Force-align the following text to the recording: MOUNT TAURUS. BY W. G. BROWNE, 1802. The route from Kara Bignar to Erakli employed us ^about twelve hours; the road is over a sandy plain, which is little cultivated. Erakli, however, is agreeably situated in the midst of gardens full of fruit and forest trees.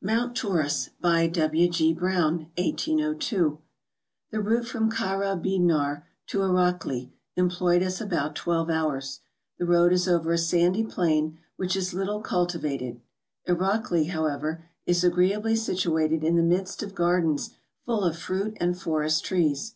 MOUNT 0.00 0.34
TAURUS. 0.34 0.88
BY 1.02 1.26
W. 1.26 1.68
G. 1.68 1.92
BROWNE, 1.92 2.48
1802. 2.56 3.58
The 4.30 4.40
route 4.40 4.66
from 4.66 4.90
Kara 4.90 5.36
Bignar 5.36 6.04
to 6.28 6.38
Erakli 6.38 7.10
employed 7.36 7.82
us 7.82 8.00
^about 8.00 8.34
twelve 8.34 8.70
hours; 8.70 9.20
the 9.58 9.66
road 9.66 9.92
is 9.92 10.08
over 10.08 10.32
a 10.32 10.38
sandy 10.38 10.82
plain, 10.82 11.38
which 11.56 11.76
is 11.76 11.92
little 11.92 12.22
cultivated. 12.22 13.02
Erakli, 13.46 14.08
however, 14.08 14.64
is 14.86 15.04
agreeably 15.04 15.54
situated 15.54 16.24
in 16.24 16.36
the 16.36 16.42
midst 16.42 16.82
of 16.82 16.94
gardens 16.94 17.50
full 17.84 18.02
of 18.02 18.16
fruit 18.16 18.56
and 18.58 18.80
forest 18.80 19.26
trees. 19.26 19.74